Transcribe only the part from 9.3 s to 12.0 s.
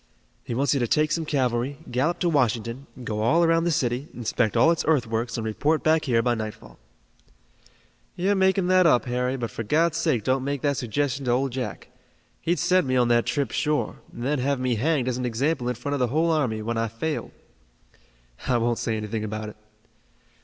but for God's sake don't make that suggestion to Old Jack.